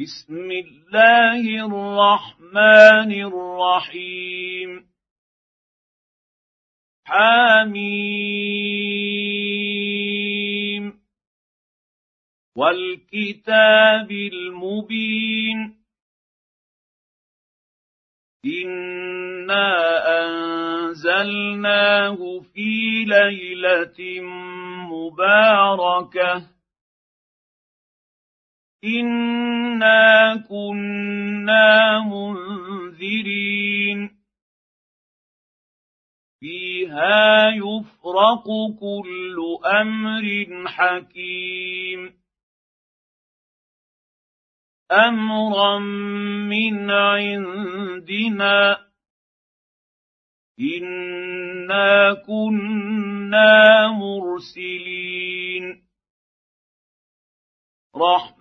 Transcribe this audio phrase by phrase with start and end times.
[0.00, 4.86] بسم الله الرحمن الرحيم.
[7.06, 7.72] حميم.
[12.56, 15.76] والكتاب المبين.
[18.64, 19.72] إنا
[20.24, 22.16] أنزلناه
[22.54, 24.20] في ليلة
[24.90, 26.55] مباركة.
[28.84, 33.36] انا كنا منذرين
[36.40, 38.44] فيها يفرق
[38.80, 42.20] كل أمر حكيم
[44.92, 45.78] امرا
[46.48, 48.86] من عندنا
[50.60, 55.86] انا كنا مرسلين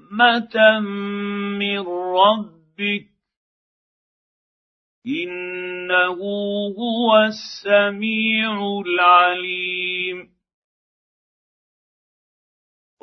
[0.06, 0.80] رحمه
[1.60, 3.08] من ربك
[5.08, 6.20] انه
[6.78, 10.30] هو السميع العليم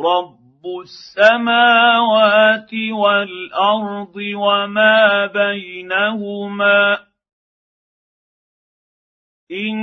[0.01, 6.99] رب السماوات والارض وما بينهما
[9.51, 9.75] ان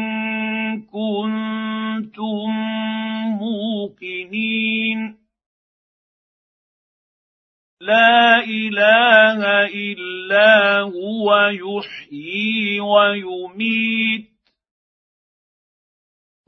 [0.82, 2.50] كنتم
[3.40, 5.19] موقنين
[7.82, 14.30] لا إله إلا هو يحيي ويميت.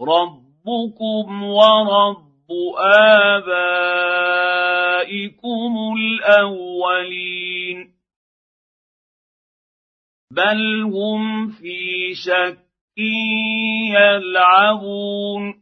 [0.02, 2.52] ربكم ورب
[3.32, 4.14] آبائكم
[5.98, 7.94] الأولين.
[10.32, 12.58] بل هم في شك
[13.94, 15.62] يلعبون.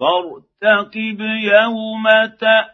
[0.00, 2.04] فارتقب يوم
[2.40, 2.73] تأتي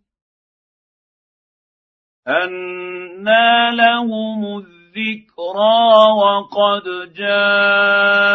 [2.27, 8.27] أنى لهم الذكرى وقد جاءهم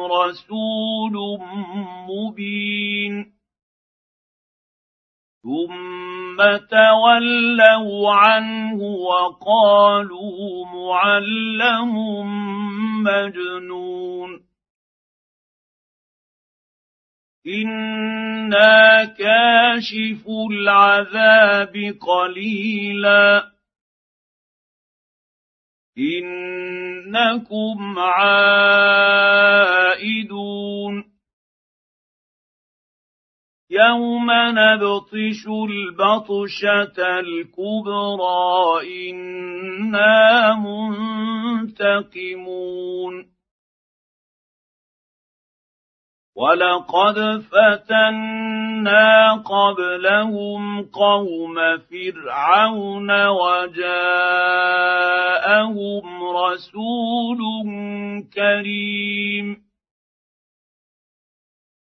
[0.00, 1.40] رسول
[2.08, 3.34] مبين
[5.42, 11.94] ثم تولوا عنه وقالوا معلم
[13.02, 14.44] مجنون
[17.46, 23.50] أنا كاشف العذاب قليلا
[25.98, 29.44] انكم عائدون
[33.70, 40.54] يوم نبطش البطشه الكبرى أنا
[41.64, 43.33] منتقمون
[46.36, 53.94] ولقد فتنا قبلهم قوم فرعون وجاءهم
[56.24, 57.38] رسول
[58.34, 59.64] كريم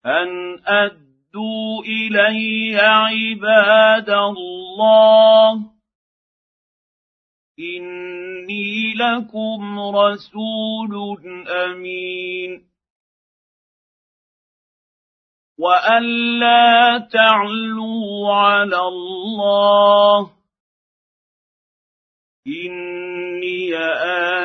[0.06, 5.52] ان ادوا الي عباد الله
[7.58, 11.18] اني لكم رسول
[11.48, 12.73] امين
[15.58, 20.30] والا تعلوا على الله
[22.46, 23.76] اني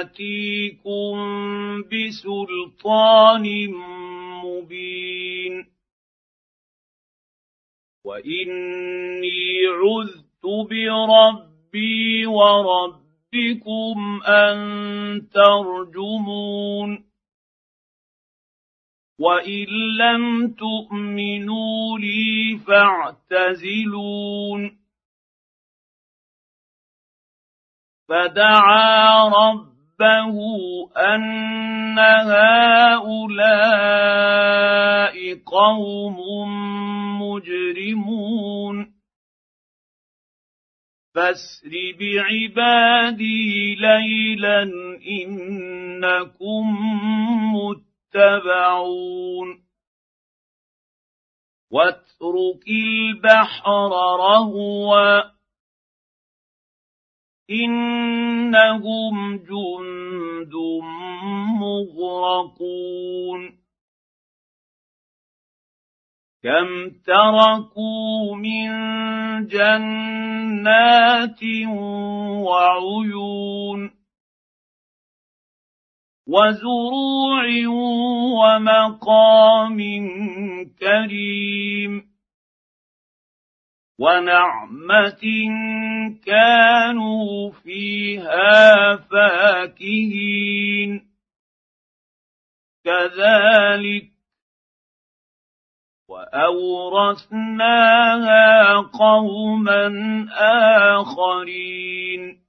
[0.01, 1.17] اتيكم
[1.81, 3.45] بسلطان
[4.45, 5.65] مبين
[8.05, 14.57] واني عذت بربي وربكم ان
[15.33, 17.08] ترجمون
[19.19, 19.67] وان
[19.97, 24.21] لم تؤمنوا لي فاعتزلون
[28.09, 30.37] فدعا ربه
[30.97, 31.99] ان
[32.79, 33.49] هؤلاء
[35.45, 36.17] قوم
[37.21, 38.93] مجرمون
[41.15, 44.63] فاسر بعبادي ليلا
[45.07, 46.67] انكم
[48.15, 49.63] يتبعون.
[51.71, 53.89] واترك البحر
[54.19, 55.21] رهوا.
[57.49, 60.53] إنهم جند
[61.59, 63.59] مغرقون.
[66.43, 68.67] كم تركوا من
[69.47, 71.43] جنات
[72.43, 73.98] وعيون.
[76.29, 77.45] وزروع
[78.37, 79.79] ومقام
[80.79, 82.09] كريم
[83.99, 85.23] ونعمة
[86.25, 90.91] كانوا فيها فاكهين.
[92.85, 94.09] كذلك
[96.07, 97.29] وأورثناها
[98.77, 99.87] قوما
[100.99, 102.48] آخرين.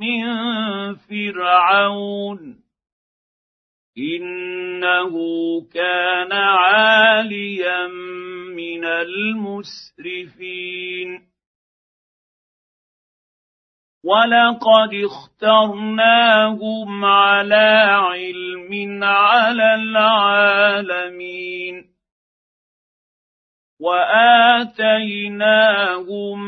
[0.00, 0.24] من
[0.94, 2.64] فرعون.
[3.98, 5.14] إنه
[5.74, 7.86] كان عاليا
[8.56, 10.54] من المسرفين.
[14.04, 21.84] ولقد اخترناهم على علم على العالمين.
[24.64, 26.38] واتيناهم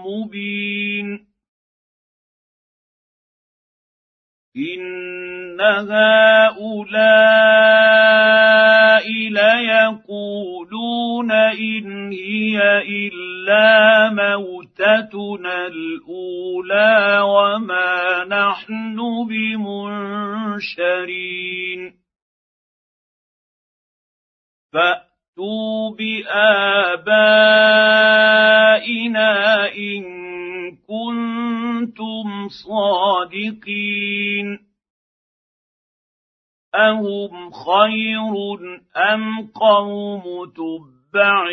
[0.05, 1.27] مبين
[4.57, 6.99] ان هؤلاء
[9.89, 18.97] ليقولون إن هي إلا موتتنا الأولى وما نحن
[19.30, 20.80] بمنشرين.
[24.74, 27.25] فأتوا بآبائنا
[29.75, 30.03] إن
[30.88, 34.69] كنتم صادقين.
[36.87, 38.33] اهم خير
[39.13, 40.23] ام قوم
[40.55, 41.45] تبع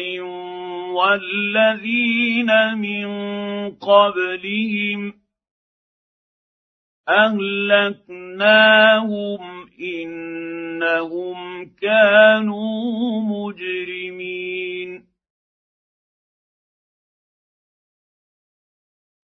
[0.92, 3.08] والذين من
[3.70, 5.14] قبلهم
[7.88, 8.66] اهلكناهم
[9.80, 11.40] انهم
[11.82, 12.95] كانوا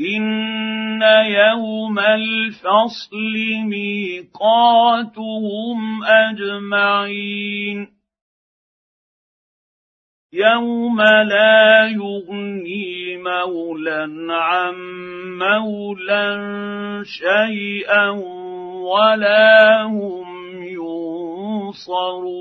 [0.00, 3.32] ان يوم الفصل
[3.68, 5.24] ميقاتهم
[6.04, 7.96] اجمعين
[10.32, 14.74] يوم لا يغني مولى عن
[15.38, 18.10] مولى شيئا
[18.84, 20.62] ولا هم
[21.72, 22.36] ينصرون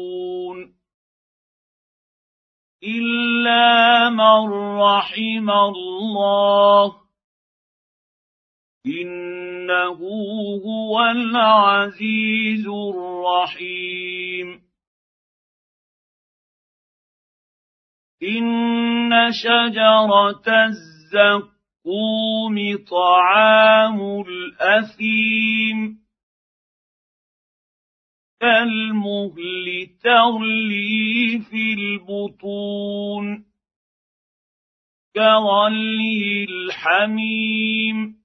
[2.83, 7.04] الا من رحم الله
[8.85, 9.99] إنه
[10.65, 14.61] هو العزيز الرحيم.
[18.23, 21.55] إن شجرة الزقوم
[22.91, 26.05] طعام الأثيم.
[28.41, 33.45] كالمهل تغلي في البطون.
[35.15, 38.24] كغلي الحميم.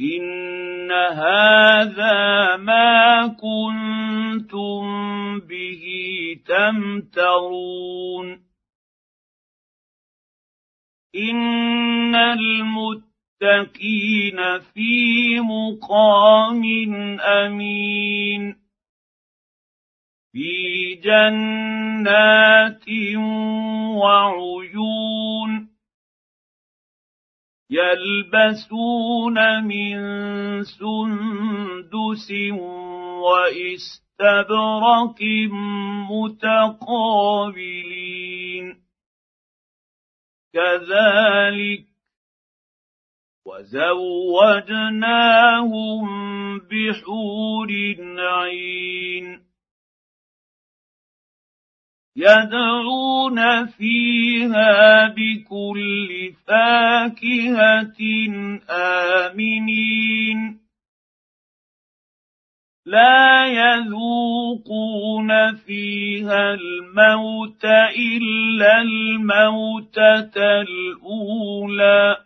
[0.00, 4.82] ان هذا ما كنتم
[5.40, 5.84] به
[6.46, 8.42] تمترون
[11.16, 13.60] ان المتقين
[14.60, 16.64] في مقام
[17.20, 18.62] امين
[20.32, 22.88] في جنات
[23.96, 25.71] وعيون
[27.72, 29.96] يلبسون من
[30.64, 32.32] سندس
[33.22, 35.20] واستبرق
[36.10, 38.66] متقابلين.
[40.54, 41.84] كذلك
[43.46, 43.78] وزوجناهم
[46.58, 47.70] بحور
[48.18, 49.51] عين.
[52.16, 57.98] يدعون فيها بكل فاكهة
[58.70, 60.60] آمنين.
[62.86, 67.64] لا يذوقون فيها الموت
[67.96, 72.16] إلا الموتة الأولى.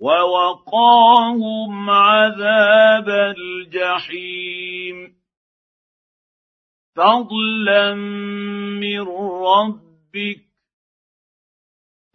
[0.00, 5.17] ووقاهم عذاب الجحيم.
[6.98, 9.00] فضلا من
[9.46, 10.40] ربك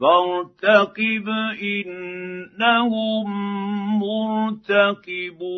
[0.00, 1.28] فارتقب
[1.62, 3.26] إنهم
[3.98, 5.56] مرتقبون.